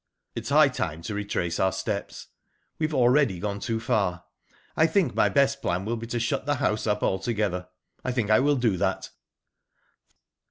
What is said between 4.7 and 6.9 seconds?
I think my best plan will be to shut the house